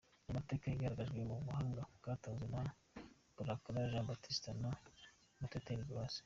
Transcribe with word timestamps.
Aya 0.25 0.37
mateka 0.37 0.65
yagaragajwe 0.67 1.19
mu 1.29 1.35
buhamya 1.45 1.83
bwatanzwe 1.97 2.45
na 2.53 2.61
Burakari 3.35 3.89
Jean 3.91 4.07
Baptiste 4.09 4.49
na 4.61 4.69
Muteteri 5.39 5.83
Grace. 5.89 6.19